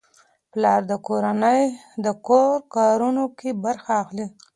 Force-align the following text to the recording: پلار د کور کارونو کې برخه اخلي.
پلار 0.51 0.81
د 2.05 2.09
کور 2.27 2.49
کارونو 2.75 3.25
کې 3.37 3.49
برخه 3.63 3.91
اخلي. 4.03 4.25